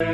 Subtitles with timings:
[0.00, 0.06] Em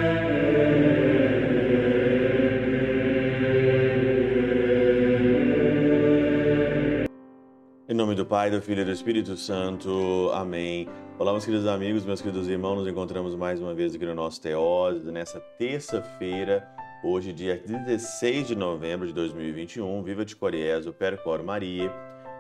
[7.92, 10.30] nome do Pai, do Filho e do Espírito Santo.
[10.32, 10.88] Amém.
[11.18, 12.76] Olá, meus queridos amigos, meus queridos irmãos.
[12.76, 16.66] Nos encontramos mais uma vez aqui no nosso Teóse, nessa terça-feira,
[17.04, 20.02] hoje, dia 16 de novembro de 2021.
[20.02, 21.92] Viva de Coriésio, Percor Maria,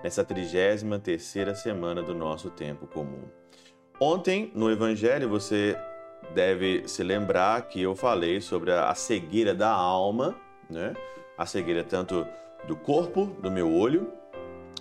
[0.02, 0.82] nessa 33
[1.56, 3.24] semana do nosso tempo comum.
[4.00, 5.76] Ontem, no Evangelho, você
[6.32, 10.34] deve se lembrar que eu falei sobre a cegueira da alma,
[10.70, 10.94] né?
[11.36, 12.26] A cegueira tanto
[12.66, 14.10] do corpo, do meu olho,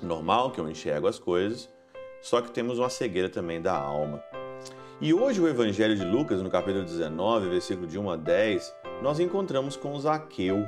[0.01, 1.69] normal, que eu enxergo as coisas,
[2.21, 4.23] só que temos uma cegueira também da alma.
[5.01, 9.19] E hoje o Evangelho de Lucas, no capítulo 19, versículo de 1 a 10, nós
[9.19, 10.65] encontramos com Zaqueu.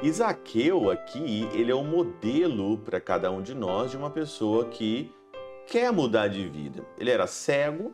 [0.00, 4.66] E Zaqueu aqui, ele é um modelo para cada um de nós de uma pessoa
[4.66, 5.12] que
[5.66, 6.84] quer mudar de vida.
[6.96, 7.92] Ele era cego,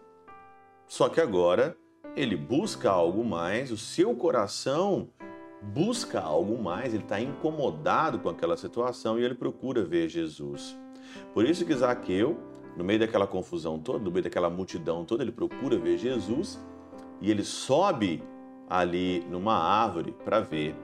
[0.87, 1.77] só que agora
[2.16, 5.09] ele busca algo mais, o seu coração
[5.62, 10.77] busca algo mais, ele está incomodado com aquela situação e ele procura ver Jesus.
[11.32, 12.38] Por isso que Zaqueu,
[12.77, 16.60] no meio daquela confusão toda, no meio daquela multidão toda, ele procura ver Jesus
[17.21, 18.23] e ele sobe
[18.68, 20.74] ali numa árvore para ver.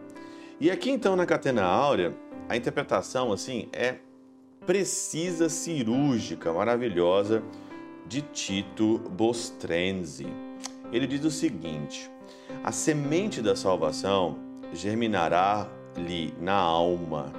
[0.58, 2.14] E aqui então na Catena Áurea,
[2.48, 3.96] a interpretação assim é
[4.66, 7.42] precisa, cirúrgica, maravilhosa
[8.06, 10.26] de Tito Bostrenzi.
[10.92, 12.10] Ele diz o seguinte:
[12.62, 14.38] a semente da salvação
[14.72, 17.32] germinará-lhe na alma.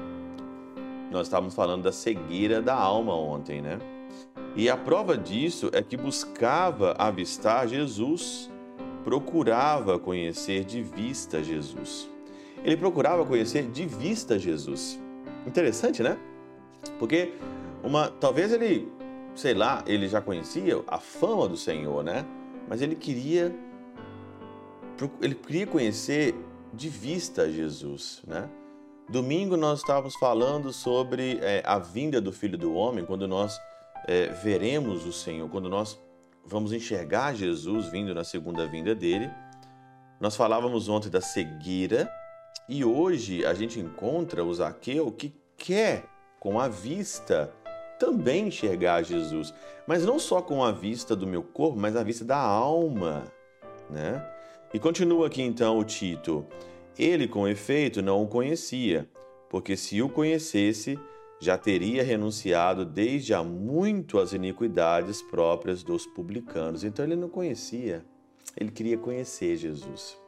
[1.12, 3.80] Nós estávamos falando da cegueira da alma ontem, né?
[4.56, 8.50] E a prova disso é que buscava avistar Jesus,
[9.04, 12.10] procurava conhecer de vista Jesus.
[12.64, 15.00] Ele procurava conhecer de vista Jesus.
[15.46, 16.18] Interessante, né?
[17.00, 17.34] Porque
[17.84, 18.92] uma, talvez ele
[19.36, 22.26] sei lá, ele já conhecia a fama do Senhor, né?
[22.68, 23.54] Mas ele queria
[25.22, 26.36] ele queria conhecer
[26.74, 28.50] de vista Jesus, né?
[29.10, 33.60] Domingo nós estávamos falando sobre é, a vinda do Filho do Homem, quando nós
[34.08, 36.00] é, veremos o Senhor, quando nós
[36.46, 39.30] vamos enxergar Jesus vindo na segunda vinda dele.
[40.20, 42.10] Nós falávamos ontem da cegueira
[42.70, 46.06] e hoje a gente encontra o Zaqueu que quer,
[46.40, 47.54] com a vista,
[48.02, 49.54] também enxergar Jesus,
[49.86, 53.24] mas não só com a vista do meu corpo, mas a vista da alma,
[53.92, 54.28] né?
[54.74, 56.44] E continua aqui então o Tito.
[56.98, 59.08] Ele, com efeito, não o conhecia,
[59.48, 61.00] porque se o conhecesse,
[61.40, 66.84] já teria renunciado desde há muito às iniquidades próprias dos publicanos.
[66.84, 68.04] Então ele não conhecia,
[68.58, 70.20] ele queria conhecer Jesus.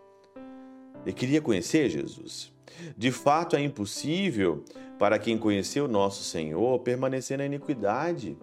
[1.03, 2.53] Ele queria conhecer Jesus.
[2.95, 4.63] De fato, é impossível
[5.03, 8.37] para quem conheceu nosso Senhor permanecer na iniquidade.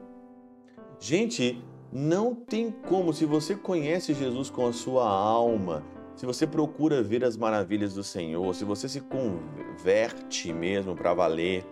[0.99, 1.59] Gente,
[1.91, 5.83] não tem como, se você conhece Jesus com a sua alma,
[6.15, 11.65] se você procura ver as maravilhas do Senhor, se você se converte mesmo para valer,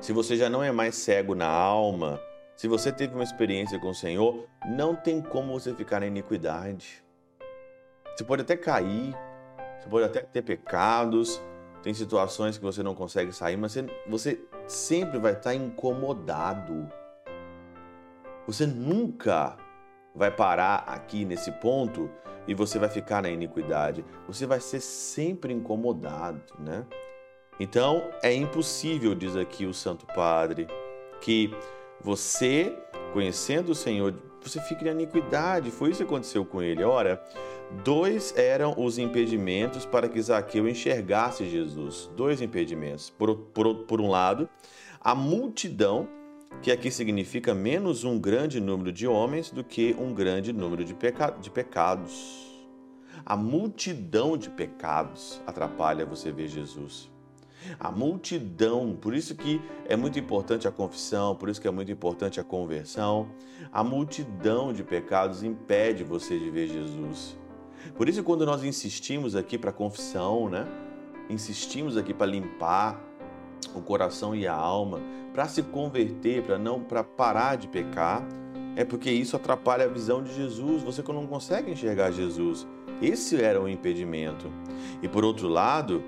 [0.00, 2.20] se você já não é mais cego na alma,
[2.56, 7.04] se você teve uma experiência com o Senhor, não tem como você ficar na iniquidade.
[8.16, 9.14] Você pode até cair,
[9.78, 11.40] você pode até ter pecados,
[11.86, 16.90] tem situações que você não consegue sair, mas você, você sempre vai estar incomodado.
[18.44, 19.56] Você nunca
[20.12, 22.10] vai parar aqui nesse ponto
[22.44, 24.04] e você vai ficar na iniquidade.
[24.26, 26.84] Você vai ser sempre incomodado, né?
[27.60, 30.66] Então é impossível, diz aqui o Santo Padre,
[31.20, 31.54] que
[32.00, 32.76] você,
[33.12, 35.70] conhecendo o Senhor, você fique na iniquidade.
[35.70, 36.82] Foi isso que aconteceu com ele.
[36.84, 37.22] Ora,
[37.84, 42.10] Dois eram os impedimentos para que Zaqueu enxergasse Jesus.
[42.16, 43.10] Dois impedimentos.
[43.10, 44.48] Por, por, por um lado,
[45.00, 46.08] a multidão,
[46.62, 50.94] que aqui significa menos um grande número de homens do que um grande número de,
[50.94, 52.46] peca, de pecados.
[53.24, 57.10] A multidão de pecados atrapalha você ver Jesus.
[57.78, 61.90] A multidão, por isso que é muito importante a confissão, por isso que é muito
[61.90, 63.28] importante a conversão.
[63.72, 67.36] A multidão de pecados impede você de ver Jesus.
[67.96, 70.66] Por isso, quando nós insistimos aqui para confissão, né?
[71.28, 73.00] Insistimos aqui para limpar
[73.74, 75.00] o coração e a alma,
[75.32, 78.26] para se converter, para não para parar de pecar,
[78.76, 80.82] é porque isso atrapalha a visão de Jesus.
[80.82, 82.66] Você não consegue enxergar Jesus.
[83.00, 84.50] Esse era o impedimento.
[85.02, 86.02] E por outro lado,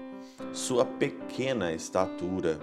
[0.52, 2.58] sua pequena estatura,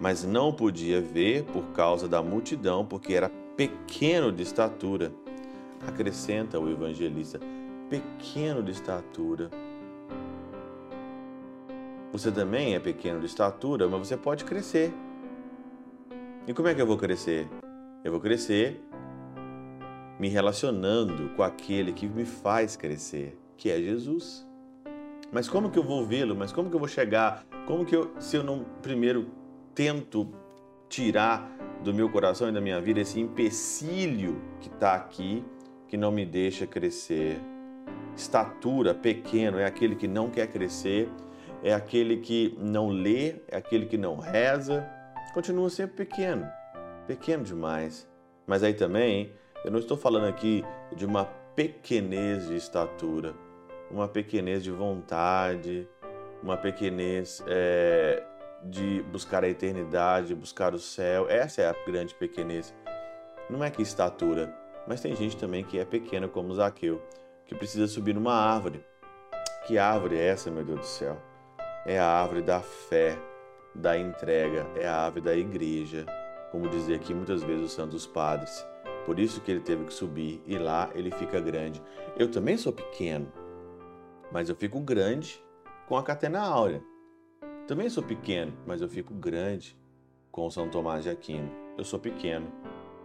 [0.00, 5.12] mas não podia ver por causa da multidão, porque era pequeno de estatura.
[5.86, 7.38] Acrescenta o evangelista:
[7.88, 9.50] pequeno de estatura.
[12.12, 14.92] Você também é pequeno de estatura, mas você pode crescer.
[16.46, 17.48] E como é que eu vou crescer?
[18.04, 18.80] Eu vou crescer
[20.18, 23.38] me relacionando com aquele que me faz crescer.
[23.56, 24.46] que é Jesus.
[25.34, 26.36] Mas como que eu vou vê-lo?
[26.36, 27.44] Mas como que eu vou chegar?
[27.66, 29.26] Como que eu, se eu não primeiro
[29.74, 30.28] tento
[30.88, 31.50] tirar
[31.82, 35.44] do meu coração e da minha vida esse empecilho que está aqui,
[35.88, 37.40] que não me deixa crescer?
[38.16, 41.10] Estatura, pequeno, é aquele que não quer crescer,
[41.64, 44.88] é aquele que não lê, é aquele que não reza,
[45.34, 46.46] continua sempre pequeno,
[47.08, 48.08] pequeno demais.
[48.46, 49.32] Mas aí também,
[49.64, 50.64] eu não estou falando aqui
[50.94, 51.24] de uma
[51.56, 53.34] pequenez de estatura,
[53.90, 55.88] uma pequenez de vontade,
[56.42, 58.22] uma pequenez é,
[58.62, 61.26] de buscar a eternidade, buscar o céu.
[61.28, 62.74] Essa é a grande pequenez.
[63.48, 64.54] Não é que estatura,
[64.86, 67.02] mas tem gente também que é pequena, como Zaqueu,
[67.46, 68.84] que precisa subir numa árvore.
[69.66, 71.16] Que árvore é essa, meu Deus do céu?
[71.86, 73.18] É a árvore da fé,
[73.74, 76.06] da entrega, é a árvore da igreja,
[76.50, 78.66] como dizia aqui muitas vezes os santos padres.
[79.04, 81.82] Por isso que ele teve que subir e lá ele fica grande.
[82.16, 83.30] Eu também sou pequeno,
[84.32, 85.42] mas eu fico grande
[85.88, 86.82] com a catena áurea.
[87.66, 89.76] Também sou pequeno, mas eu fico grande
[90.30, 91.50] com São Tomás de Aquino.
[91.78, 92.46] Eu sou pequeno,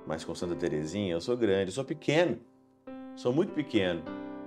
[0.05, 1.69] mas com Santa Teresinha eu sou grande.
[1.69, 2.39] Eu sou pequeno,
[3.15, 4.03] sou muito pequeno.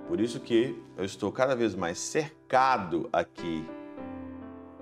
[0.07, 3.65] Por isso que eu estou cada vez mais cercado aqui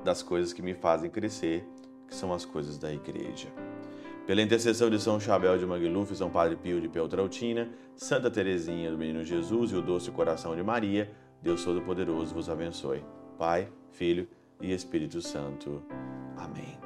[0.03, 1.65] das coisas que me fazem crescer,
[2.07, 3.47] que são as coisas da igreja.
[4.25, 8.97] Pela intercessão de São Chabel de Mangluf, São Padre Pio de Peltrautina, Santa Teresinha do
[8.97, 11.11] Menino Jesus e o Doce Coração de Maria,
[11.41, 13.03] Deus Todo-Poderoso vos abençoe.
[13.37, 14.27] Pai, Filho
[14.59, 15.83] e Espírito Santo.
[16.37, 16.80] Amém.